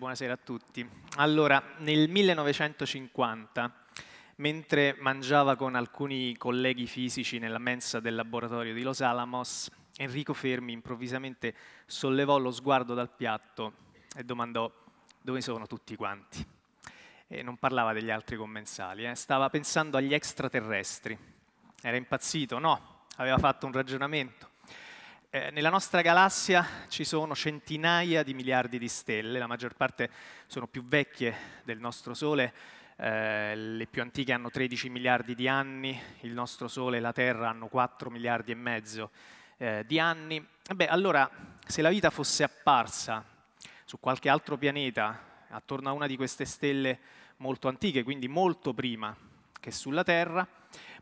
buonasera 0.00 0.32
a 0.32 0.38
tutti. 0.42 0.88
Allora, 1.16 1.62
nel 1.80 2.08
1950, 2.08 3.84
mentre 4.36 4.96
mangiava 4.98 5.56
con 5.56 5.74
alcuni 5.74 6.34
colleghi 6.38 6.86
fisici 6.86 7.38
nella 7.38 7.58
mensa 7.58 8.00
del 8.00 8.14
laboratorio 8.14 8.72
di 8.72 8.80
Los 8.80 9.02
Alamos, 9.02 9.70
Enrico 9.98 10.32
Fermi 10.32 10.72
improvvisamente 10.72 11.54
sollevò 11.84 12.38
lo 12.38 12.50
sguardo 12.50 12.94
dal 12.94 13.10
piatto 13.14 13.74
e 14.16 14.24
domandò 14.24 14.72
dove 15.20 15.42
sono 15.42 15.66
tutti 15.66 15.94
quanti. 15.96 16.46
E 17.28 17.42
non 17.42 17.58
parlava 17.58 17.92
degli 17.92 18.10
altri 18.10 18.36
commensali, 18.36 19.04
eh? 19.04 19.14
stava 19.14 19.50
pensando 19.50 19.98
agli 19.98 20.14
extraterrestri. 20.14 21.16
Era 21.82 21.98
impazzito? 21.98 22.58
No, 22.58 23.04
aveva 23.16 23.36
fatto 23.36 23.66
un 23.66 23.72
ragionamento. 23.72 24.49
Eh, 25.32 25.52
nella 25.52 25.70
nostra 25.70 26.00
galassia 26.00 26.66
ci 26.88 27.04
sono 27.04 27.36
centinaia 27.36 28.24
di 28.24 28.34
miliardi 28.34 28.80
di 28.80 28.88
stelle, 28.88 29.38
la 29.38 29.46
maggior 29.46 29.74
parte 29.74 30.10
sono 30.48 30.66
più 30.66 30.82
vecchie 30.84 31.60
del 31.62 31.78
nostro 31.78 32.14
Sole, 32.14 32.52
eh, 32.96 33.54
le 33.54 33.86
più 33.86 34.02
antiche 34.02 34.32
hanno 34.32 34.50
13 34.50 34.88
miliardi 34.88 35.36
di 35.36 35.46
anni, 35.46 35.96
il 36.22 36.32
nostro 36.32 36.66
Sole 36.66 36.96
e 36.96 37.00
la 37.00 37.12
Terra 37.12 37.48
hanno 37.48 37.68
4 37.68 38.10
miliardi 38.10 38.50
e 38.50 38.56
mezzo 38.56 39.12
eh, 39.58 39.84
di 39.86 40.00
anni. 40.00 40.44
Beh, 40.74 40.88
allora, 40.88 41.30
se 41.64 41.80
la 41.80 41.90
vita 41.90 42.10
fosse 42.10 42.42
apparsa 42.42 43.24
su 43.84 44.00
qualche 44.00 44.28
altro 44.28 44.58
pianeta, 44.58 45.46
attorno 45.50 45.90
a 45.90 45.92
una 45.92 46.08
di 46.08 46.16
queste 46.16 46.44
stelle 46.44 46.98
molto 47.36 47.68
antiche, 47.68 48.02
quindi 48.02 48.26
molto 48.26 48.74
prima 48.74 49.16
che 49.60 49.70
sulla 49.70 50.02
Terra, 50.02 50.44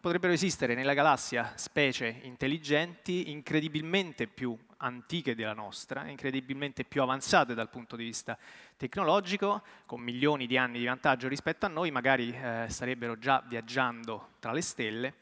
potrebbero 0.01 0.33
esistere 0.33 0.75
nella 0.75 0.95
galassia 0.95 1.53
specie 1.57 2.21
intelligenti 2.23 3.31
incredibilmente 3.31 4.27
più 4.27 4.57
antiche 4.79 5.35
della 5.35 5.55
nostra, 5.55 6.07
incredibilmente 6.07 6.85
più 6.85 7.03
avanzate 7.03 7.55
dal 7.55 7.69
punto 7.69 7.97
di 7.97 8.05
vista 8.05 8.39
tecnologico, 8.77 9.63
con 9.87 10.01
milioni 10.01 10.47
di 10.47 10.57
anni 10.57 10.79
di 10.79 10.85
vantaggio 10.85 11.29
rispetto 11.29 11.67
a 11.67 11.69
noi, 11.69 11.91
magari 11.91 12.31
eh, 12.31 12.67
starebbero 12.69 13.19
già 13.19 13.43
viaggiando 13.47 14.35
tra 14.39 14.53
le 14.53 14.63
stelle, 14.63 15.15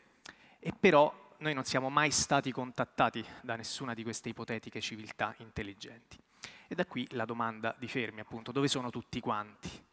e 0.59 0.73
però 0.79 1.35
noi 1.39 1.55
non 1.55 1.65
siamo 1.65 1.89
mai 1.89 2.11
stati 2.11 2.51
contattati 2.51 3.25
da 3.43 3.57
nessuna 3.57 3.95
di 3.95 4.03
queste 4.03 4.29
ipotetiche 4.29 4.81
civiltà 4.81 5.35
intelligenti. 5.39 6.19
E 6.69 6.75
da 6.75 6.85
qui 6.85 7.07
la 7.13 7.25
domanda 7.25 7.75
di 7.79 7.89
Fermi, 7.89 8.21
appunto, 8.21 8.53
dove 8.53 8.69
sono 8.69 8.91
tutti 8.91 9.21
quanti? 9.21 9.86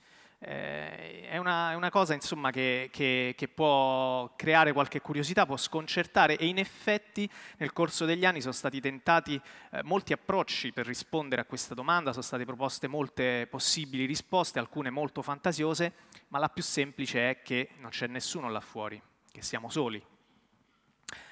Eh, 0.46 1.30
è, 1.30 1.38
una, 1.38 1.72
è, 1.72 1.76
una, 1.76 1.90
cosa 1.90 2.14
insomma, 2.14 2.52
che, 2.52 2.90
che, 2.92 3.34
che, 3.38 3.48
può 3.48 4.34
creare 4.36 4.74
qualche 4.74 5.00
curiosità, 5.00 5.46
può 5.46 5.56
sconcertare 5.56 6.36
e 6.36 6.48
in 6.48 6.58
effetti 6.58 7.30
nel 7.58 7.72
corso 7.72 8.04
degli 8.04 8.26
anni 8.26 8.42
sono 8.42 8.52
stati 8.52 8.82
tentati 8.82 9.40
eh, 9.72 9.84
molti 9.84 10.12
approcci 10.12 10.74
per 10.74 10.86
rispondere 10.86 11.42
a 11.42 11.46
questa 11.46 11.74
domanda, 11.74 12.12
sono 12.12 12.24
state 12.24 12.44
proposte 12.44 12.88
molte 12.88 13.48
possibili 13.50 14.04
risposte, 14.04 14.60
alcune 14.60 14.90
molto 14.90 15.22
fantasiose, 15.22 15.94
ma 16.28 16.40
la 16.40 16.50
più 16.50 16.62
semplice 16.62 17.30
è 17.30 17.42
che 17.42 17.70
non 17.78 17.92
c'è 17.92 18.08
nessuno 18.08 18.50
là 18.50 18.60
fuori, 18.60 19.02
che 19.32 19.42
siamo 19.42 19.70
soli. 19.70 20.04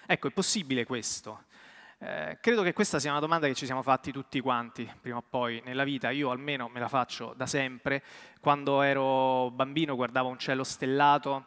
Ecco, 0.05 0.27
è 0.29 0.31
possibile 0.31 0.85
questo? 0.85 1.43
Eh, 2.03 2.39
credo 2.41 2.63
che 2.63 2.73
questa 2.73 2.97
sia 2.97 3.11
una 3.11 3.19
domanda 3.19 3.45
che 3.45 3.53
ci 3.53 3.67
siamo 3.67 3.83
fatti 3.83 4.11
tutti 4.11 4.39
quanti, 4.39 4.91
prima 4.99 5.17
o 5.17 5.23
poi, 5.27 5.61
nella 5.63 5.83
vita. 5.83 6.09
Io 6.09 6.31
almeno 6.31 6.67
me 6.67 6.79
la 6.79 6.87
faccio 6.87 7.33
da 7.37 7.45
sempre. 7.45 8.01
Quando 8.39 8.81
ero 8.81 9.51
bambino 9.51 9.95
guardavo 9.95 10.27
un 10.27 10.39
cielo 10.39 10.63
stellato, 10.63 11.45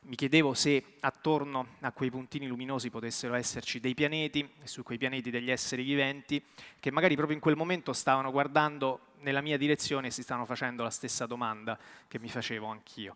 mi 0.00 0.16
chiedevo 0.16 0.54
se 0.54 0.96
attorno 0.98 1.76
a 1.82 1.92
quei 1.92 2.10
puntini 2.10 2.48
luminosi 2.48 2.90
potessero 2.90 3.34
esserci 3.34 3.78
dei 3.78 3.94
pianeti, 3.94 4.40
e 4.60 4.66
su 4.66 4.82
quei 4.82 4.98
pianeti 4.98 5.30
degli 5.30 5.52
esseri 5.52 5.84
viventi, 5.84 6.44
che 6.80 6.90
magari 6.90 7.14
proprio 7.14 7.36
in 7.36 7.42
quel 7.42 7.54
momento 7.54 7.92
stavano 7.92 8.32
guardando 8.32 9.12
nella 9.20 9.40
mia 9.40 9.56
direzione 9.56 10.08
e 10.08 10.10
si 10.10 10.22
stavano 10.22 10.46
facendo 10.46 10.82
la 10.82 10.90
stessa 10.90 11.26
domanda 11.26 11.78
che 12.08 12.18
mi 12.18 12.28
facevo 12.28 12.66
anch'io. 12.66 13.14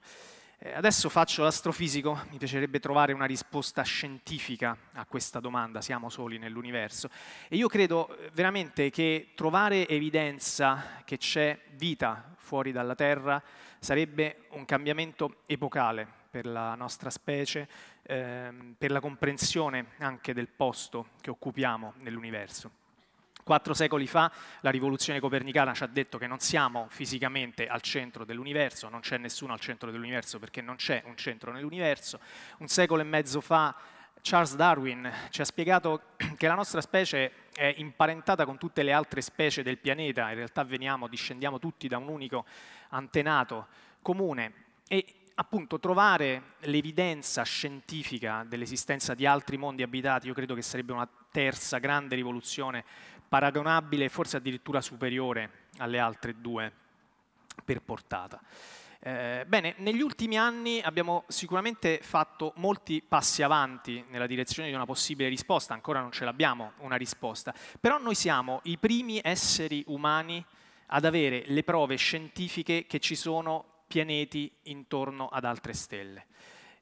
Eh, 0.58 0.72
adesso 0.72 1.10
faccio 1.10 1.42
l'astrofisico, 1.42 2.18
mi 2.30 2.38
piacerebbe 2.38 2.80
trovare 2.80 3.12
una 3.12 3.26
risposta 3.26 3.82
scientifica 3.82 4.74
a 4.92 5.04
questa 5.04 5.38
domanda, 5.38 5.82
siamo 5.82 6.08
soli 6.08 6.38
nell'universo. 6.38 7.10
E 7.48 7.56
io 7.56 7.68
credo 7.68 8.16
eh, 8.16 8.30
veramente 8.32 8.88
che 8.88 9.32
trovare 9.34 9.86
evidenza 9.86 11.02
che 11.04 11.18
c'è 11.18 11.60
vita 11.72 12.34
fuori 12.38 12.72
dalla 12.72 12.94
Terra 12.94 13.42
sarebbe 13.78 14.46
un 14.52 14.64
cambiamento 14.64 15.42
epocale 15.44 16.08
per 16.30 16.46
la 16.46 16.74
nostra 16.74 17.10
specie, 17.10 17.68
ehm, 18.02 18.76
per 18.78 18.90
la 18.90 19.00
comprensione 19.00 19.88
anche 19.98 20.32
del 20.32 20.48
posto 20.48 21.08
che 21.20 21.28
occupiamo 21.28 21.94
nell'universo. 21.98 22.84
Quattro 23.46 23.74
secoli 23.74 24.08
fa 24.08 24.28
la 24.62 24.70
rivoluzione 24.70 25.20
copernicana 25.20 25.72
ci 25.72 25.84
ha 25.84 25.86
detto 25.86 26.18
che 26.18 26.26
non 26.26 26.40
siamo 26.40 26.88
fisicamente 26.90 27.68
al 27.68 27.80
centro 27.80 28.24
dell'universo, 28.24 28.88
non 28.88 28.98
c'è 28.98 29.18
nessuno 29.18 29.52
al 29.52 29.60
centro 29.60 29.92
dell'universo 29.92 30.40
perché 30.40 30.60
non 30.60 30.74
c'è 30.74 31.04
un 31.06 31.16
centro 31.16 31.52
nell'universo. 31.52 32.18
Un 32.58 32.66
secolo 32.66 33.02
e 33.02 33.04
mezzo 33.04 33.40
fa 33.40 33.72
Charles 34.20 34.56
Darwin 34.56 35.08
ci 35.30 35.42
ha 35.42 35.44
spiegato 35.44 36.02
che 36.36 36.48
la 36.48 36.56
nostra 36.56 36.80
specie 36.80 37.30
è 37.54 37.72
imparentata 37.76 38.44
con 38.44 38.58
tutte 38.58 38.82
le 38.82 38.90
altre 38.90 39.20
specie 39.20 39.62
del 39.62 39.78
pianeta, 39.78 40.28
in 40.30 40.34
realtà 40.34 40.64
veniamo, 40.64 41.06
discendiamo 41.06 41.60
tutti 41.60 41.86
da 41.86 41.98
un 41.98 42.08
unico 42.08 42.46
antenato 42.88 43.68
comune 44.02 44.64
e 44.88 45.04
appunto 45.36 45.78
trovare 45.78 46.54
l'evidenza 46.60 47.42
scientifica 47.42 48.44
dell'esistenza 48.48 49.14
di 49.14 49.26
altri 49.26 49.56
mondi 49.56 49.82
abitati, 49.82 50.26
io 50.26 50.34
credo 50.34 50.54
che 50.54 50.62
sarebbe 50.62 50.92
una 50.92 51.08
terza 51.30 51.76
grande 51.76 52.14
rivoluzione 52.14 52.84
paragonabile, 53.28 54.08
forse 54.08 54.36
addirittura 54.36 54.80
superiore 54.80 55.68
alle 55.78 55.98
altre 55.98 56.40
due 56.40 56.72
per 57.64 57.82
portata. 57.82 58.40
Eh, 58.98 59.44
bene, 59.46 59.74
negli 59.78 60.00
ultimi 60.00 60.36
anni 60.36 60.80
abbiamo 60.80 61.24
sicuramente 61.28 62.00
fatto 62.02 62.52
molti 62.56 63.02
passi 63.06 63.42
avanti 63.42 64.04
nella 64.08 64.26
direzione 64.26 64.68
di 64.68 64.74
una 64.74 64.84
possibile 64.84 65.28
risposta, 65.28 65.74
ancora 65.74 66.00
non 66.00 66.10
ce 66.10 66.24
l'abbiamo 66.24 66.72
una 66.78 66.96
risposta, 66.96 67.54
però 67.78 67.98
noi 67.98 68.14
siamo 68.14 68.60
i 68.64 68.78
primi 68.78 69.20
esseri 69.22 69.84
umani 69.86 70.44
ad 70.86 71.04
avere 71.04 71.44
le 71.46 71.62
prove 71.62 71.96
scientifiche 71.96 72.86
che 72.86 72.98
ci 72.98 73.14
sono 73.14 73.64
pianeti 73.86 74.50
intorno 74.62 75.28
ad 75.28 75.44
altre 75.44 75.72
stelle. 75.72 76.26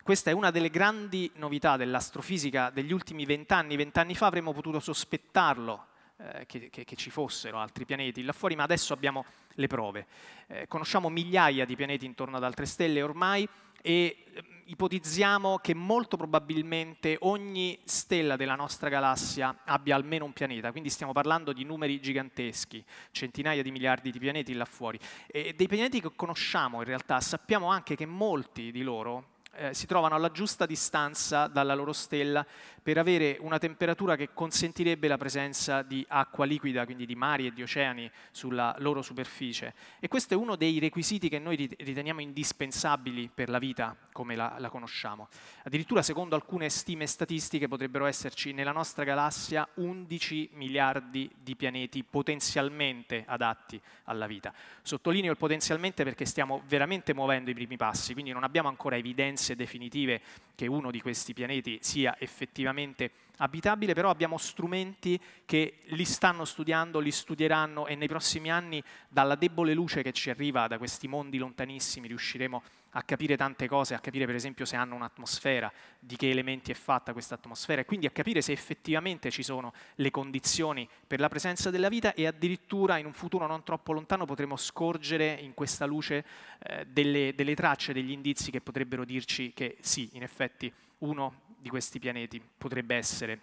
Questa 0.03 0.31
è 0.31 0.35
una 0.35 0.51
delle 0.51 0.71
grandi 0.71 1.31
novità 1.37 1.77
dell'astrofisica 1.77 2.71
degli 2.71 2.93
ultimi 2.93 3.25
vent'anni. 3.25 3.77
Vent'anni 3.77 4.15
fa 4.15 4.27
avremmo 4.27 4.53
potuto 4.53 4.79
sospettarlo 4.79 5.87
eh, 6.17 6.47
che, 6.47 6.71
che, 6.71 6.85
che, 6.85 6.97
ci 6.97 7.11
fossero 7.11 7.59
altri 7.59 7.85
pianeti 7.85 8.23
là 8.23 8.33
fuori, 8.33 8.55
ma 8.55 8.63
adesso 8.63 8.93
abbiamo 8.93 9.25
le 9.55 9.67
prove. 9.67 10.07
Eh, 10.47 10.69
conosciamo 10.69 11.09
migliaia 11.09 11.65
di 11.65 11.75
pianeti 11.75 12.07
intorno 12.07 12.37
ad 12.37 12.45
altre 12.45 12.67
stelle 12.67 13.03
ormai 13.03 13.49
e 13.83 14.25
eh, 14.33 14.45
ipotizziamo 14.67 15.59
che 15.59 15.75
molto 15.75 16.17
probabilmente 16.17 17.17
ogni 17.23 17.79
stella 17.85 18.37
della 18.37 18.55
nostra 18.55 18.89
galassia 18.89 19.63
abbia 19.65 19.97
almeno 19.97 20.25
un 20.25 20.33
pianeta, 20.33 20.71
quindi 20.71 20.89
stiamo 20.89 21.13
parlando 21.13 21.53
di 21.53 21.65
numeri 21.65 22.01
giganteschi, 22.01 22.85
centinaia 23.11 23.63
di 23.63 23.71
miliardi 23.71 24.11
di 24.11 24.19
pianeti 24.19 24.55
là 24.55 24.65
fuori. 24.65 24.99
E 25.27 25.53
dei 25.55 25.67
pianeti 25.67 26.01
che 26.01 26.13
conosciamo 26.15 26.79
in 26.79 26.87
realtà 26.87 27.21
sappiamo 27.21 27.67
anche 27.67 27.97
che 27.97 28.07
molti 28.07 28.71
di 28.71 28.83
loro 28.83 29.33
eh, 29.57 29.75
si 29.75 29.87
trovano 29.87 30.15
alla 30.15 30.31
giusta 30.31 30.67
distanza 30.67 31.47
dalla 31.47 31.75
loro 31.75 31.93
stella 31.93 32.47
per 32.85 32.99
avere 32.99 33.39
una 33.41 33.57
temperatura 33.57 34.15
che 34.15 34.35
consentirebbe 34.35 35.09
la 35.09 35.17
presenza 35.17 35.81
di 35.81 36.05
acqua 36.07 36.45
liquida, 36.45 36.85
quindi 36.85 37.07
di 37.07 37.15
mari 37.15 37.47
e 37.47 37.53
di 37.55 37.63
oceani 37.63 38.11
sulla 38.31 38.75
loro 38.79 39.01
superficie. 39.01 39.73
E 40.01 40.09
questo 40.09 40.35
è 40.35 40.37
uno 40.37 40.55
dei 40.55 40.79
requisiti 40.79 41.31
che 41.31 41.39
noi 41.39 41.57
riteniamo 41.57 42.21
indispensabili 42.21 43.31
per 43.33 43.49
la 43.49 43.59
vita 43.59 43.97
come 44.13 44.37
la, 44.37 44.57
la 44.59 44.69
conosciamo. 44.69 45.29
Addirittura 45.63 46.03
secondo 46.03 46.35
alcune 46.35 46.69
stime 46.69 47.07
statistiche 47.07 47.69
potrebbero 47.69 48.05
esserci 48.05 48.53
nella 48.53 48.71
nostra 48.71 49.05
galassia 49.05 49.67
11 49.75 50.51
miliardi 50.53 51.31
di 51.43 51.57
pianeti 51.57 52.05
potenzialmente 52.05 53.25
adatti 53.27 53.81
alla 54.05 54.27
vita. 54.27 54.53
Sottolineo 54.83 55.31
il 55.31 55.39
potenzialmente 55.39 56.05
perché 56.05 56.27
stiamo 56.27 56.63
veramente 56.67 57.15
muovendo 57.15 57.49
i 57.49 57.55
primi 57.55 57.79
passi, 57.79 58.13
quindi 58.13 58.33
non 58.33 58.45
abbiamo 58.45 58.69
ancora 58.69 58.97
evidenze 59.45 59.55
definitive 59.55 60.21
che 60.55 60.67
uno 60.67 60.91
di 60.91 61.01
questi 61.01 61.35
pianeti 61.35 61.79
sia 61.83 62.17
effettivamente 62.19 63.11
abitabile, 63.39 63.93
però 63.93 64.11
abbiamo 64.11 64.39
strumenti 64.39 65.21
che 65.45 65.81
li 65.87 66.05
stanno 66.05 66.45
studiando, 66.45 67.01
li 67.01 67.11
studieranno 67.11 67.87
e 67.87 67.95
nei 67.95 68.09
prossimi 68.09 68.51
anni 68.51 68.83
dalla 69.09 69.35
debole 69.35 69.75
luce 69.75 70.03
che 70.03 70.13
ci 70.13 70.31
arriva 70.31 70.67
da 70.67 70.79
questi 70.79 71.09
mondi 71.09 71.37
lontanissimi 71.37 72.09
riusciremo 72.09 72.57
a 72.57 72.63
capire 73.03 73.37
tante 73.37 73.67
cose, 73.67 73.95
a 73.95 73.99
capire 73.99 74.27
per 74.27 74.35
esempio 74.35 74.65
se 74.65 74.77
hanno 74.77 74.95
un'atmosfera, 74.95 75.73
di 75.99 76.17
che 76.17 76.31
elementi 76.31 76.71
è 76.71 76.75
fatta 76.75 77.13
questa 77.13 77.35
atmosfera 77.35 77.81
e 77.81 77.85
quindi 77.85 78.07
a 78.07 78.11
capire 78.11 78.41
se 78.41 78.53
effettivamente 78.53 79.31
ci 79.31 79.43
sono 79.43 79.73
le 79.97 80.11
condizioni 80.11 80.89
per 81.07 81.21
la 81.21 81.29
presenza 81.29 81.71
della 81.71 81.89
vita 81.89 82.15
e 82.15 82.27
addirittura 82.27 82.99
in 82.99 83.07
un 83.07 83.13
futuro 83.13 83.47
non 83.47 83.63
troppo 83.63 83.93
lontano 83.93 84.25
potremo 84.25 84.57
scorgere 84.57 85.33
in 85.33 85.55
questa 85.55 85.87
luce 85.87 86.25
eh, 86.63 86.87
delle, 86.87 87.35
delle 87.35 87.55
tracce, 87.55 87.93
degli 87.93 88.11
indizi 88.11 88.51
che 88.51 88.61
potrebbero 88.61 89.05
dirci 89.05 89.53
che 89.53 89.77
sì, 89.81 90.11
in 90.13 90.23
effetti 90.23 90.73
uno 90.99 91.43
di 91.59 91.69
questi 91.69 91.99
pianeti 91.99 92.43
potrebbe 92.57 92.95
essere 92.95 93.41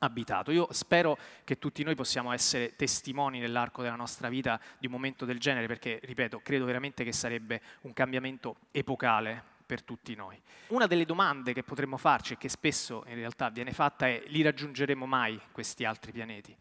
abitato. 0.00 0.50
Io 0.50 0.68
spero 0.72 1.16
che 1.44 1.58
tutti 1.58 1.82
noi 1.82 1.94
possiamo 1.94 2.32
essere 2.32 2.76
testimoni 2.76 3.38
nell'arco 3.38 3.82
della 3.82 3.96
nostra 3.96 4.28
vita 4.28 4.60
di 4.78 4.86
un 4.86 4.92
momento 4.92 5.24
del 5.24 5.38
genere, 5.38 5.66
perché, 5.66 6.00
ripeto, 6.02 6.40
credo 6.40 6.64
veramente 6.64 7.04
che 7.04 7.12
sarebbe 7.12 7.60
un 7.82 7.92
cambiamento 7.92 8.56
epocale 8.70 9.42
per 9.64 9.82
tutti 9.82 10.14
noi. 10.14 10.40
Una 10.68 10.86
delle 10.86 11.04
domande 11.04 11.52
che 11.52 11.62
potremmo 11.62 11.96
farci 11.96 12.32
e 12.32 12.38
che 12.38 12.48
spesso 12.48 13.04
in 13.06 13.14
realtà 13.14 13.50
viene 13.50 13.72
fatta 13.72 14.06
è 14.08 14.22
li 14.26 14.42
raggiungeremo 14.42 15.06
mai 15.06 15.40
questi 15.52 15.84
altri 15.84 16.12
pianeti? 16.12 16.56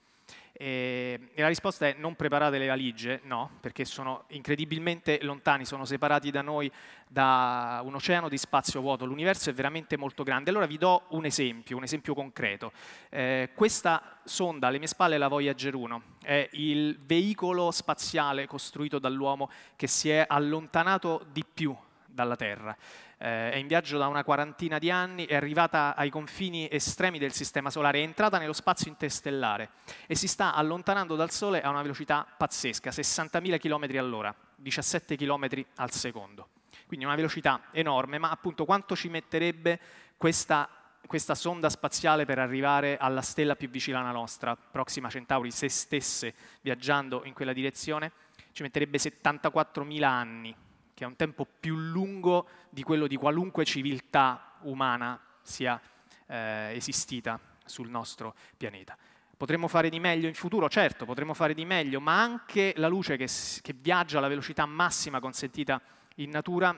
E, 0.62 1.18
la 1.36 1.48
risposta 1.48 1.88
è 1.88 1.96
non 1.98 2.18
preparate 2.18 2.58
le 2.58 2.68
valigie, 2.68 3.22
no, 3.24 3.50
perché 3.62 3.86
sono 3.86 4.26
incredibilmente 4.32 5.18
lontani, 5.22 5.64
sono 5.64 5.86
separati 5.86 6.32
da 6.32 6.42
noi 6.42 6.70
da 7.08 7.80
un 7.82 7.96
oceano 7.96 8.28
di 8.28 8.38
spazio 8.38 8.82
vuoto, 8.82 9.06
l'universo 9.06 9.50
è 9.50 9.54
veramente 9.54 9.96
molto 9.96 10.24
grande. 10.24 10.50
Allora 10.50 10.66
vi 10.66 10.78
do 10.78 11.04
un 11.12 11.24
esempio, 11.24 11.78
un 11.78 11.84
esempio 11.84 12.14
concreto. 12.14 12.74
Eh, 13.08 13.52
questa 13.56 14.20
sonda 14.26 14.68
alle 14.68 14.80
mie 14.80 14.88
spalle 14.88 15.16
è 15.16 15.18
la 15.18 15.30
Voyager 15.30 15.74
1, 15.74 16.02
è 16.24 16.50
il 16.52 17.00
veicolo 17.06 17.72
spaziale 17.72 18.46
costruito 18.46 19.00
dall'uomo 19.00 19.50
che 19.78 19.88
si 19.88 20.10
è 20.10 20.26
allontanato 20.28 21.26
di 21.32 21.46
più 21.46 21.74
dalla 22.06 22.36
Terra 22.36 22.76
eh, 23.22 23.52
è 23.52 23.56
in 23.58 23.68
viaggio 23.68 23.98
da 23.98 24.08
una 24.08 24.24
quarantina 24.24 24.80
di 24.80 24.90
anni, 24.90 25.26
è 25.26 25.36
arrivata 25.36 25.94
ai 25.96 26.10
confini 26.10 26.70
estremi 26.72 27.20
del 27.20 27.34
Sistema 27.34 27.70
Solare, 27.70 28.00
è 28.00 28.04
entrata 28.04 28.38
nello 28.38 28.54
spazio 28.54 28.90
interstellare 28.90 29.72
e 30.08 30.16
si 30.16 30.28
sta 30.28 30.54
allontanando 30.56 31.16
dal 31.16 31.30
Sole 31.30 31.62
a 31.62 31.70
una 31.70 31.82
velocità 31.82 32.26
pazzesca, 32.38 32.90
60.000 32.90 33.60
km 33.60 33.98
all'ora, 33.98 34.34
17 34.56 35.18
km 35.18 35.48
al 35.76 35.92
secondo. 35.92 36.48
Quindi 36.88 37.06
una 37.06 37.16
velocità 37.16 37.64
enorme, 37.72 38.18
ma 38.18 38.32
appunto 38.32 38.66
quanto 38.66 38.96
ci 38.96 39.10
metterebbe 39.10 39.80
questa 40.18 40.70
questa 41.06 41.34
sonda 41.34 41.70
spaziale 41.70 42.26
per 42.26 42.38
arrivare 42.38 42.96
alla 42.98 43.22
stella 43.22 43.56
più 43.56 43.68
vicina 43.68 44.00
alla 44.00 44.12
nostra, 44.12 44.56
Proxima 44.56 45.10
Centauri, 45.10 45.50
se 45.50 45.68
stesse 45.68 46.36
viaggiando 46.62 47.24
in 47.26 47.34
quella 47.34 47.54
direzione, 47.54 48.12
ci 48.52 48.62
metterebbe 48.62 49.00
74.000 49.00 50.04
anni 50.04 50.56
che 51.00 51.06
è 51.06 51.08
un 51.08 51.16
tempo 51.16 51.48
più 51.60 51.78
lungo 51.78 52.46
di 52.70 52.84
quello 52.84 53.08
di 53.08 53.16
qualunque 53.16 53.64
civiltà 53.64 54.56
umana 54.64 55.18
sia 55.42 55.80
eh, 56.28 56.74
esistita 56.76 57.40
sul 57.64 57.90
nostro 57.90 58.36
pianeta. 58.58 58.98
Potremmo 59.38 59.70
fare 59.70 59.88
di 59.88 59.98
meglio 59.98 60.28
in 60.28 60.34
futuro? 60.34 60.68
Certo, 60.68 61.06
potremmo 61.06 61.34
fare 61.34 61.54
di 61.54 61.64
meglio, 61.64 62.02
ma 62.02 62.22
anche 62.22 62.74
la 62.76 62.90
luce 62.90 63.16
che, 63.16 63.30
che 63.62 63.74
viaggia 63.80 64.18
alla 64.18 64.28
velocità 64.28 64.66
massima 64.66 65.22
consentita 65.22 65.82
in 66.16 66.32
natura 66.32 66.78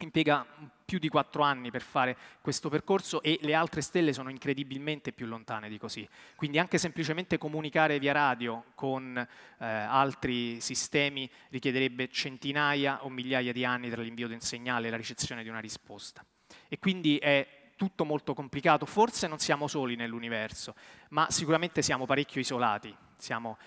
impiega 0.00 0.44
più 0.86 0.98
di 0.98 1.08
quattro 1.08 1.42
anni 1.42 1.70
per 1.70 1.82
fare 1.82 2.16
questo 2.40 2.68
percorso 2.70 3.20
e 3.20 3.38
le 3.42 3.54
altre 3.54 3.82
stelle 3.82 4.12
sono 4.12 4.30
incredibilmente 4.30 5.12
più 5.12 5.26
lontane 5.26 5.68
di 5.68 5.78
così. 5.78 6.08
Quindi 6.36 6.60
anche 6.60 6.78
semplicemente 6.78 7.36
comunicare 7.36 7.98
via 7.98 8.12
radio 8.12 8.66
con 8.76 9.16
eh, 9.18 9.64
altri 9.66 10.60
sistemi 10.60 11.28
richiederebbe 11.48 12.08
centinaia 12.08 13.04
o 13.04 13.10
migliaia 13.10 13.52
di 13.52 13.64
anni 13.64 13.90
tra 13.90 14.00
l'invio 14.00 14.28
di 14.28 14.34
un 14.34 14.40
segnale 14.40 14.86
e 14.86 14.90
la 14.90 14.96
ricezione 14.96 15.42
di 15.42 15.48
una 15.48 15.60
risposta. 15.60 16.24
E 16.68 16.78
quindi 16.78 17.18
è 17.18 17.64
tutto 17.76 18.04
molto 18.04 18.32
complicato. 18.32 18.86
Forse 18.86 19.26
non 19.26 19.40
siamo 19.40 19.66
soli 19.66 19.96
nell'universo, 19.96 20.74
ma 21.10 21.26
sicuramente 21.30 21.82
siamo 21.82 22.06
parecchio 22.06 22.40
isolati, 22.40 22.94
siamo 23.16 23.58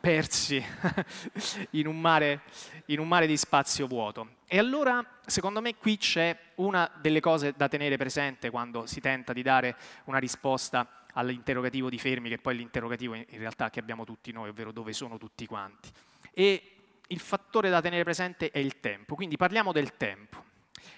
persi 0.00 0.62
in, 1.70 1.86
un 1.86 2.00
mare, 2.00 2.42
in 2.86 2.98
un 2.98 3.08
mare 3.08 3.26
di 3.26 3.36
spazio 3.36 3.86
vuoto. 3.86 4.36
E 4.46 4.58
allora, 4.58 5.04
secondo 5.26 5.60
me, 5.60 5.76
qui 5.76 5.96
c'è 5.96 6.36
una 6.56 6.90
delle 7.00 7.20
cose 7.20 7.54
da 7.56 7.68
tenere 7.68 7.96
presente 7.96 8.50
quando 8.50 8.86
si 8.86 9.00
tenta 9.00 9.32
di 9.32 9.42
dare 9.42 9.76
una 10.04 10.18
risposta 10.18 11.04
all'interrogativo 11.12 11.88
di 11.88 11.98
Fermi, 11.98 12.28
che 12.28 12.36
è 12.36 12.38
poi 12.38 12.56
l'interrogativo 12.56 13.14
in 13.14 13.26
realtà 13.30 13.70
che 13.70 13.80
abbiamo 13.80 14.04
tutti 14.04 14.32
noi, 14.32 14.48
ovvero 14.48 14.72
dove 14.72 14.92
sono 14.92 15.18
tutti 15.18 15.46
quanti. 15.46 15.90
E 16.32 16.76
il 17.06 17.18
fattore 17.20 17.70
da 17.70 17.80
tenere 17.80 18.04
presente 18.04 18.50
è 18.50 18.58
il 18.58 18.80
tempo, 18.80 19.14
quindi 19.14 19.36
parliamo 19.36 19.72
del 19.72 19.96
tempo. 19.96 20.44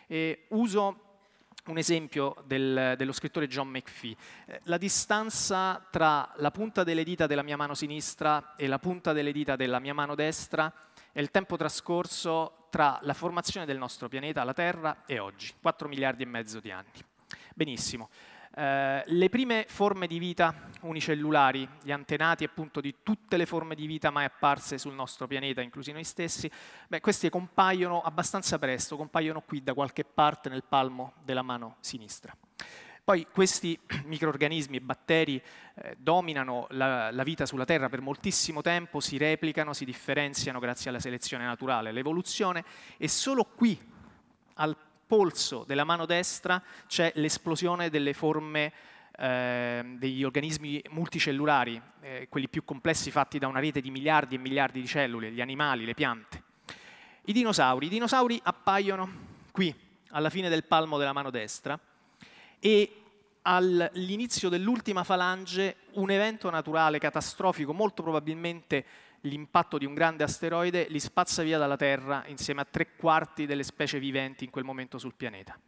E 0.06 0.46
uso 0.48 1.11
un 1.66 1.78
esempio 1.78 2.36
del, 2.44 2.94
dello 2.96 3.12
scrittore 3.12 3.46
John 3.46 3.68
McPhee. 3.68 4.16
Eh, 4.46 4.60
la 4.64 4.78
distanza 4.78 5.86
tra 5.90 6.32
la 6.36 6.50
punta 6.50 6.82
delle 6.82 7.04
dita 7.04 7.26
della 7.26 7.42
mia 7.42 7.56
mano 7.56 7.74
sinistra 7.74 8.56
e 8.56 8.66
la 8.66 8.78
punta 8.78 9.12
delle 9.12 9.32
dita 9.32 9.54
della 9.54 9.78
mia 9.78 9.94
mano 9.94 10.14
destra 10.14 10.72
è 11.12 11.20
il 11.20 11.30
tempo 11.30 11.56
trascorso 11.56 12.66
tra 12.70 12.98
la 13.02 13.14
formazione 13.14 13.66
del 13.66 13.76
nostro 13.76 14.08
pianeta, 14.08 14.44
la 14.44 14.54
Terra, 14.54 15.02
e 15.06 15.18
oggi, 15.18 15.52
4 15.60 15.88
miliardi 15.88 16.22
e 16.22 16.26
mezzo 16.26 16.58
di 16.58 16.70
anni. 16.70 16.90
Benissimo. 17.54 18.08
Eh, 18.54 19.02
le 19.06 19.28
prime 19.30 19.64
forme 19.66 20.06
di 20.06 20.18
vita 20.18 20.68
unicellulari, 20.82 21.66
gli 21.82 21.90
antenati 21.90 22.44
appunto 22.44 22.80
di 22.80 22.96
tutte 23.02 23.36
le 23.36 23.46
forme 23.46 23.74
di 23.74 23.86
vita 23.86 24.10
mai 24.10 24.26
apparse 24.26 24.76
sul 24.76 24.94
nostro 24.94 25.26
pianeta, 25.26 25.62
inclusi 25.62 25.92
noi 25.92 26.04
stessi, 26.04 26.50
beh, 26.88 27.00
questi 27.00 27.30
compaiono 27.30 28.02
abbastanza 28.02 28.58
presto, 28.58 28.96
compaiono 28.96 29.40
qui 29.40 29.62
da 29.62 29.72
qualche 29.72 30.04
parte 30.04 30.48
nel 30.50 30.64
palmo 30.64 31.14
della 31.24 31.42
mano 31.42 31.76
sinistra. 31.80 32.36
Poi 33.04 33.26
questi 33.32 33.78
microorganismi 34.04 34.76
e 34.76 34.80
batteri 34.80 35.42
eh, 35.74 35.96
dominano 35.98 36.66
la, 36.70 37.10
la, 37.10 37.22
vita 37.22 37.46
sulla 37.46 37.64
Terra 37.64 37.88
per 37.88 38.00
moltissimo 38.00 38.60
tempo, 38.60 39.00
si 39.00 39.16
replicano, 39.16 39.72
si 39.72 39.84
differenziano 39.84 40.60
grazie 40.60 40.90
alla 40.90 41.00
selezione 41.00 41.44
naturale, 41.44 41.88
all'evoluzione 41.88 42.64
e 42.98 43.08
solo 43.08 43.44
qui, 43.44 43.80
al 44.54 44.76
polso 45.12 45.64
della 45.66 45.84
mano 45.84 46.06
destra 46.06 46.62
c'è 46.86 47.12
l'esplosione 47.16 47.90
delle 47.90 48.14
forme 48.14 48.72
eh, 49.18 49.84
degli 49.98 50.24
organismi 50.24 50.82
multicellulari, 50.88 51.78
eh, 52.00 52.28
quelli 52.30 52.48
più 52.48 52.64
complessi 52.64 53.10
fatti 53.10 53.38
da 53.38 53.46
una 53.46 53.60
rete 53.60 53.82
di 53.82 53.90
miliardi 53.90 54.36
e 54.36 54.38
miliardi 54.38 54.80
di 54.80 54.86
cellule, 54.86 55.30
gli 55.30 55.42
animali, 55.42 55.84
le 55.84 55.92
piante. 55.92 56.42
I 57.26 57.34
dinosauri. 57.34 57.88
I 57.88 57.90
dinosauri 57.90 58.40
appaiono 58.42 59.12
qui, 59.50 59.74
alla 60.12 60.30
fine 60.30 60.48
del 60.48 60.64
palmo 60.64 60.96
della 60.96 61.12
mano 61.12 61.28
destra, 61.28 61.78
e 62.58 62.96
all'inizio 63.42 64.48
dell'ultima 64.48 65.04
falange 65.04 65.76
un 65.92 66.10
evento 66.10 66.48
naturale 66.48 66.98
catastrofico, 66.98 67.74
molto 67.74 68.02
probabilmente 68.02 68.82
l'impatto 69.22 69.78
di 69.78 69.84
un 69.84 69.94
grande 69.94 70.24
asteroide 70.24 70.86
li 70.88 71.00
spazza 71.00 71.42
via 71.42 71.58
dalla 71.58 71.76
Terra 71.76 72.24
insieme 72.26 72.60
a 72.60 72.66
tre 72.68 72.96
quarti 72.96 73.46
delle 73.46 73.62
specie 73.62 73.98
viventi 73.98 74.44
in 74.44 74.50
quel 74.50 74.64
momento 74.64 74.98
sul 74.98 75.14
pianeta. 75.14 75.58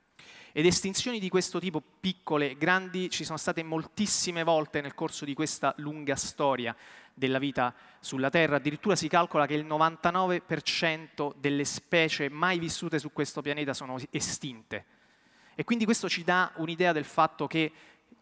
Ed 0.57 0.67
estinzioni 0.67 1.19
di 1.19 1.29
questo 1.29 1.59
tipo, 1.59 1.83
piccole 2.01 2.51
e 2.51 2.57
grandi, 2.57 3.11
ci 3.11 3.25
sono 3.25 3.39
state 3.39 3.65
moltissime 3.65 4.45
volte 4.45 4.81
nel 4.81 4.95
corso 4.95 5.25
di 5.25 5.35
questa 5.35 5.75
lunga 5.79 6.15
storia 6.15 6.77
della 7.13 7.41
vita 7.41 7.75
sulla 7.99 8.31
Terra. 8.31 8.57
Addirittura 8.57 8.95
si 8.95 9.09
calcola 9.09 9.47
che 9.47 9.55
il 9.55 9.67
99% 9.67 11.33
delle 11.37 11.65
specie 11.65 12.29
mai 12.29 12.61
vissute 12.61 13.01
su 13.01 13.13
questo 13.13 13.43
pianeta 13.43 13.75
sono 13.75 13.99
estinte. 14.11 14.85
E 15.57 15.65
quindi 15.65 15.85
questo 15.85 16.09
ci 16.09 16.23
dà 16.23 16.53
un'idea 16.57 16.93
del 16.93 17.05
fatto 17.05 17.49
che 17.49 17.73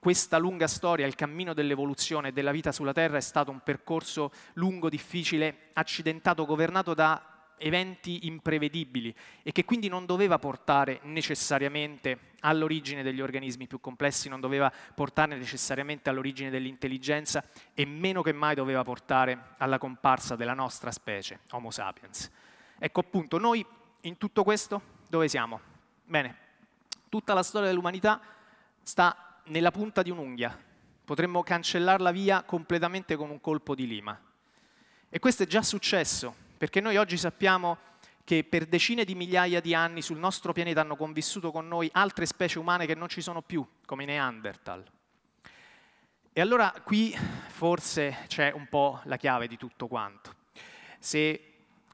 questa 0.02 0.36
lunga 0.36 0.66
storia, 0.66 1.06
il 1.06 1.14
cammino 1.14 1.54
dell'evoluzione 1.54 2.32
della 2.32 2.50
vita 2.50 2.72
sulla 2.72 2.92
Terra 2.92 3.18
è 3.18 3.20
stato 3.20 3.52
un 3.52 3.60
percorso 3.60 4.32
lungo, 4.54 4.88
difficile, 4.88 5.68
accidentato, 5.74 6.44
governato 6.44 6.92
da 6.92 7.52
eventi 7.58 8.26
imprevedibili 8.26 9.14
e 9.44 9.52
che 9.52 9.64
quindi 9.64 9.86
non 9.86 10.04
doveva 10.04 10.40
portare 10.40 10.98
necessariamente 11.04 12.32
all'origine 12.40 13.04
degli 13.04 13.20
organismi 13.20 13.68
più 13.68 13.78
complessi, 13.78 14.28
non 14.28 14.40
doveva 14.40 14.72
portare 14.92 15.36
necessariamente 15.36 16.10
all'origine 16.10 16.50
dell'intelligenza 16.50 17.44
e 17.72 17.86
meno 17.86 18.22
che 18.22 18.32
mai 18.32 18.56
doveva 18.56 18.82
portare 18.82 19.54
alla 19.58 19.78
comparsa 19.78 20.34
della 20.34 20.54
nostra 20.54 20.90
specie, 20.90 21.42
Homo 21.50 21.70
sapiens. 21.70 22.28
Ecco 22.76 22.98
appunto, 22.98 23.38
noi 23.38 23.64
in 24.00 24.18
tutto 24.18 24.42
questo 24.42 24.82
dove 25.06 25.28
siamo? 25.28 25.60
Bene, 26.04 26.36
tutta 27.08 27.34
la 27.34 27.44
storia 27.44 27.68
dell'umanità 27.68 28.20
sta 28.82 29.28
nella 29.44 29.70
punta 29.70 30.02
di 30.02 30.10
un'unghia. 30.10 30.56
Potremmo 31.04 31.42
cancellarla 31.42 32.10
via 32.10 32.42
completamente 32.42 33.16
con 33.16 33.30
un 33.30 33.40
colpo 33.40 33.74
di 33.74 33.86
lima. 33.86 34.18
E 35.08 35.18
questo 35.18 35.42
è 35.42 35.46
già 35.46 35.62
successo, 35.62 36.34
perché 36.56 36.80
noi 36.80 36.96
oggi 36.96 37.16
sappiamo 37.16 37.78
che 38.24 38.44
per 38.44 38.66
decine 38.66 39.04
di 39.04 39.14
migliaia 39.14 39.60
di 39.60 39.74
anni 39.74 40.00
sul 40.00 40.18
nostro 40.18 40.52
pianeta 40.52 40.80
hanno 40.80 40.96
convissuto 40.96 41.50
con 41.50 41.66
noi 41.66 41.88
altre 41.92 42.24
specie 42.24 42.58
umane 42.58 42.86
che 42.86 42.94
non 42.94 43.08
ci 43.08 43.20
sono 43.20 43.42
più, 43.42 43.66
come 43.84 44.04
i 44.04 44.06
Neanderthal. 44.06 44.84
E 46.32 46.40
allora 46.40 46.72
qui 46.84 47.14
forse 47.48 48.24
c'è 48.28 48.52
un 48.52 48.68
po' 48.68 49.00
la 49.04 49.16
chiave 49.16 49.48
di 49.48 49.58
tutto 49.58 49.86
quanto. 49.88 50.34
Se 50.98 51.48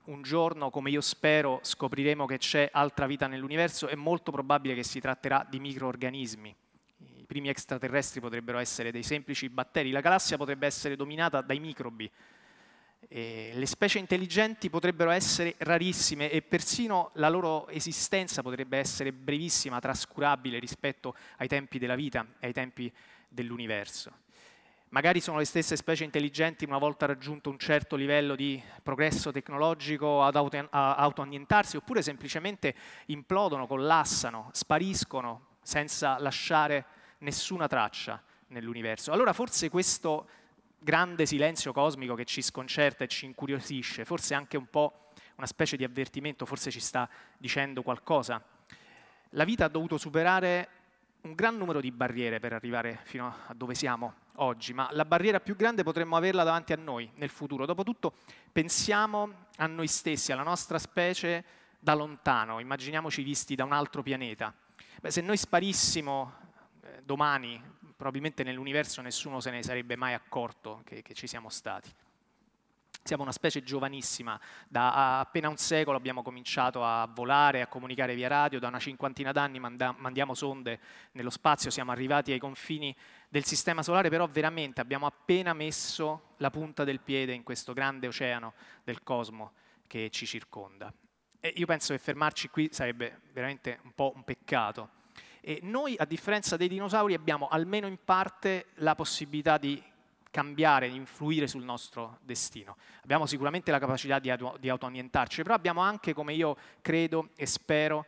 un 0.05 0.23
giorno, 0.23 0.71
come 0.71 0.91
io 0.91 1.01
spero, 1.01 1.61
scopriremo 1.63 2.25
che 2.27 2.39
c'è 2.39 2.69
altra 2.73 3.07
vita 3.07 3.27
nell'universo, 3.27 3.89
è 3.89 3.95
molto 3.95 4.31
probabile 4.31 4.75
che 4.75 4.85
si 4.85 5.01
tratterà 5.01 5.45
di 5.49 5.59
microorganismi 5.59 6.55
primi 7.39 7.51
extraterrestri 7.51 8.21
potrebbero 8.21 8.59
essere 8.59 8.91
dei 8.91 9.05
semplici 9.05 9.49
batteri, 9.49 9.93
la 9.93 10.01
galassia 10.01 10.37
potrebbe 10.37 10.67
essere 10.67 10.97
dominata 10.97 11.41
dai 11.41 11.61
microbi, 11.61 12.11
e 13.07 13.53
le 13.55 13.67
specie 13.67 14.01
intelligenti 14.01 14.69
potrebbero 14.69 15.11
essere 15.11 15.55
rarissime 15.59 16.31
e 16.31 16.43
persino 16.43 17.13
la 17.15 17.29
loro 17.29 17.69
esistenza 17.69 18.43
potrebbe 18.43 18.77
essere 18.79 19.13
brevissima, 19.13 19.79
trascurabile 19.79 20.59
rispetto 20.59 21.15
ai 21.37 21.47
tempi 21.47 21.79
della 21.79 21.95
vita 21.95 22.27
e 22.41 22.49
ai 22.49 22.53
tempi 22.53 22.93
dell'universo. 23.29 24.11
Magari 24.89 25.21
sono 25.21 25.39
le 25.39 25.45
stesse 25.45 25.77
specie 25.77 26.03
intelligenti 26.03 26.65
una 26.65 26.79
volta 26.79 27.07
raggiunto 27.07 27.51
un 27.51 27.59
certo 27.59 27.95
livello 27.95 28.35
di 28.35 28.61
progresso 28.83 29.31
tecnologico 29.31 30.25
ad 30.25 30.35
auto, 30.35 30.67
autoannientarsi, 30.71 31.77
oppure 31.77 32.03
semplicemente 32.03 32.75
implodono, 33.07 33.69
collassano, 33.69 34.51
spariscono 34.53 35.59
senza 35.63 36.19
lasciare 36.19 36.97
nessuna 37.19 37.67
traccia 37.67 38.23
nell'universo. 38.49 39.13
Allora 39.13 39.33
forse 39.33 39.69
questo 39.69 40.29
grande 40.79 41.27
silenzio 41.27 41.73
cosmico 41.73 42.15
che 42.15 42.25
ci 42.25 42.43
sconcerta 42.43 43.05
e 43.05 43.09
ci 43.09 43.27
incuriosisce, 43.27 44.05
forse 44.05 44.35
anche 44.35 44.57
un 44.57 44.67
po' 44.71 45.11
una 45.37 45.47
specie 45.47 45.77
di 45.77 45.85
avvertimento, 45.85 46.47
forse 46.47 46.71
ci 46.71 46.81
sta 46.81 47.09
dicendo 47.37 47.83
qualcosa. 47.83 48.43
La 49.31 49.45
vita 49.45 49.65
ha 49.65 49.69
dovuto 49.69 49.99
superare 49.99 50.69
un 51.23 51.35
gran 51.35 51.57
numero 51.57 51.81
di 51.81 51.91
barriere 51.91 52.39
per 52.39 52.53
arrivare 52.53 53.01
fino 53.05 53.35
a 53.47 53.55
dove 53.55 53.75
siamo 53.75 54.15
oggi, 54.37 54.73
ma 54.73 54.89
la 54.93 55.05
barriera 55.05 55.41
più 55.41 55.57
grande 55.57 55.83
potremmo 55.83 56.17
averla 56.17 56.45
davanti 56.45 56.73
a 56.73 56.77
noi 56.77 57.11
nel 57.17 57.29
futuro. 57.29 57.67
Dopotutto 57.67 58.15
pensiamo 58.53 59.47
a 59.57 59.67
noi 59.67 59.89
stessi, 59.89 60.33
alla 60.33 60.43
nostra 60.43 60.79
specie 60.79 61.45
da 61.79 61.95
lontano, 61.95 62.61
immaginiamoci 62.61 63.23
visti 63.23 63.55
da 63.55 63.65
un 63.65 63.73
altro 63.73 64.03
pianeta. 64.03 64.53
Beh, 65.01 65.11
se 65.11 65.21
noi 65.21 65.37
sparissimo 65.37 66.47
eh, 66.95 67.03
domani, 67.03 67.61
probabilmente 67.97 68.43
nell'universo 68.43 69.03
nessuno 69.03 69.41
se 69.41 69.51
ne 69.51 69.63
sarebbe 69.63 69.97
mai 69.97 70.15
accorto 70.15 70.83
che, 70.85 71.03
che 71.03 71.15
ci 71.15 71.27
siamo 71.27 71.49
stati. 71.49 71.93
Siamo 73.03 73.23
una 73.23 73.33
specie 73.33 73.63
giovanissima, 73.63 74.39
da 74.69 75.21
appena 75.21 75.49
un 75.49 75.57
secolo 75.57 75.97
abbiamo 75.97 76.23
cominciato 76.23 76.85
a 76.85 77.09
volare, 77.11 77.63
a 77.63 77.67
comunicare 77.67 78.15
via 78.15 78.29
radio, 78.29 78.59
da 78.59 78.69
una 78.69 78.79
cinquantina 78.79 79.33
d'anni 79.33 79.59
mandiamo 79.59 80.35
sonde 80.35 80.79
nello 81.13 81.31
spazio, 81.31 81.71
siamo 81.71 81.91
arrivati 81.91 82.33
ai 82.33 82.39
confini 82.39 82.95
del 83.31 83.45
Sistema 83.45 83.83
Solare, 83.83 84.11
però 84.11 84.27
veramente 84.27 84.83
abbiamo 84.83 85.07
appena 85.07 85.55
messo 85.55 86.35
la 86.39 86.51
punta 86.51 86.85
del 86.85 87.01
piede 87.01 87.33
in 87.33 87.45
questo 87.45 87.73
grande 87.73 88.09
oceano 88.09 88.53
del 88.85 89.03
cosmo 89.03 89.53
che 89.87 90.11
ci 90.11 90.27
circonda. 90.27 90.93
E 91.41 91.53
io 91.57 91.67
penso 91.67 91.95
che 91.95 91.99
fermarci 91.99 92.51
qui 92.51 92.69
sarebbe 92.73 93.23
veramente 93.33 93.79
un 93.85 93.93
po' 93.95 94.13
un 94.15 94.23
peccato. 94.23 94.97
E 95.49 95.61
noi, 95.63 95.95
a 95.97 96.05
differenza 96.05 96.59
dei 96.59 96.69
dinosauri, 96.69 97.15
abbiamo 97.15 97.49
almeno 97.49 97.87
in 97.87 97.97
parte 98.05 98.67
la 98.75 98.95
possibilità 98.95 99.57
di 99.57 99.83
cambiare, 100.31 100.89
influire 100.89 101.47
sul 101.47 101.65
nostro 101.65 102.19
destino. 102.21 102.77
Abbiamo 103.03 103.25
sicuramente 103.25 103.71
la 103.71 103.79
capacità 103.79 104.19
di, 104.19 104.31
di 104.61 104.69
autoannientarci, 104.69 105.41
però 105.41 105.55
abbiamo 105.55 105.81
anche, 105.81 106.13
come 106.13 106.35
io 106.35 106.55
credo 106.83 107.31
e 107.35 107.47
spero, 107.47 108.05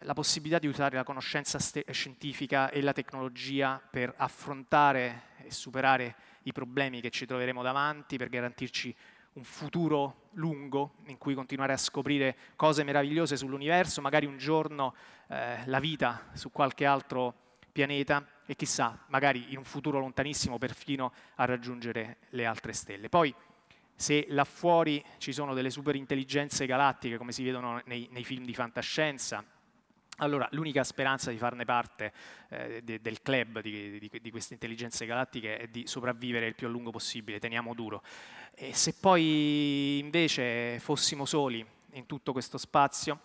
la 0.00 0.12
possibilità 0.12 0.58
di 0.58 0.66
usare 0.66 0.96
la 0.96 1.04
conoscenza 1.04 1.58
scientifica 1.58 2.68
e 2.68 2.82
la 2.82 2.92
tecnologia 2.92 3.80
per 3.90 4.12
affrontare 4.18 5.28
e 5.38 5.50
superare 5.50 6.16
i 6.42 6.52
problemi 6.52 7.00
che 7.00 7.08
ci 7.08 7.24
troveremo 7.24 7.62
davanti, 7.62 8.18
per 8.18 8.28
garantirci 8.28 8.94
un 9.34 9.44
futuro 9.44 10.28
lungo 10.32 10.94
in 11.06 11.18
cui 11.18 11.34
continuare 11.34 11.72
a 11.72 11.76
scoprire 11.76 12.36
cose 12.56 12.84
meravigliose 12.84 13.36
sull'universo, 13.36 14.00
magari 14.00 14.26
un 14.26 14.36
giorno 14.36 14.94
eh, 15.28 15.64
la 15.66 15.80
vita 15.80 16.30
su 16.34 16.50
qualche 16.50 16.84
altro 16.84 17.34
pianeta 17.72 18.26
e 18.46 18.54
chissà, 18.54 19.04
magari 19.08 19.52
in 19.52 19.58
un 19.58 19.64
futuro 19.64 19.98
lontanissimo 19.98 20.58
perfino 20.58 21.12
a 21.36 21.44
raggiungere 21.44 22.18
le 22.30 22.46
altre 22.46 22.72
stelle. 22.72 23.08
Poi, 23.08 23.34
se 23.96 24.26
là 24.28 24.44
fuori 24.44 25.04
ci 25.18 25.32
sono 25.32 25.54
delle 25.54 25.70
superintelligenze 25.70 26.66
galattiche, 26.66 27.16
come 27.16 27.32
si 27.32 27.42
vedono 27.42 27.80
nei, 27.86 28.08
nei 28.12 28.24
film 28.24 28.44
di 28.44 28.54
fantascienza, 28.54 29.44
allora 30.18 30.48
l'unica 30.52 30.84
speranza 30.84 31.30
di 31.30 31.38
farne 31.38 31.64
parte 31.64 32.12
eh, 32.48 32.82
de, 32.82 33.00
del 33.00 33.22
club 33.22 33.60
di, 33.60 33.98
di, 33.98 34.10
di, 34.20 34.30
queste 34.30 34.54
intelligenze 34.54 35.06
galattiche 35.06 35.58
è 35.58 35.66
di 35.68 35.86
sopravvivere 35.86 36.46
il 36.46 36.54
più 36.54 36.66
a 36.66 36.70
lungo 36.70 36.90
possibile, 36.90 37.38
teniamo 37.38 37.74
duro. 37.74 38.02
E 38.54 38.72
se 38.74 38.94
poi 39.00 39.98
invece 39.98 40.78
fossimo 40.78 41.24
soli 41.24 41.64
in 41.92 42.06
tutto 42.06 42.32
questo 42.32 42.58
spazio, 42.58 43.20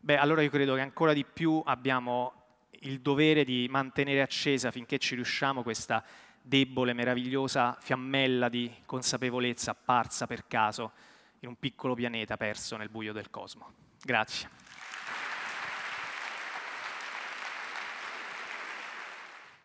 beh, 0.00 0.16
allora 0.16 0.42
io 0.42 0.50
credo 0.50 0.74
che 0.74 0.80
ancora 0.80 1.12
di 1.12 1.24
più 1.24 1.60
abbiamo 1.64 2.42
il 2.80 3.00
dovere 3.00 3.44
di 3.44 3.66
mantenere 3.70 4.20
accesa 4.20 4.70
finché 4.70 4.98
ci 4.98 5.14
riusciamo 5.14 5.62
questa 5.62 6.04
debole, 6.40 6.92
meravigliosa 6.92 7.76
fiammella 7.80 8.48
di 8.48 8.70
consapevolezza 8.84 9.70
apparsa 9.70 10.26
per 10.26 10.46
caso 10.46 10.92
in 11.40 11.48
un 11.48 11.56
piccolo 11.58 11.94
pianeta 11.94 12.36
perso 12.36 12.76
nel 12.76 12.90
buio 12.90 13.12
del 13.12 13.30
cosmo. 13.30 13.72
Grazie. 14.02 14.63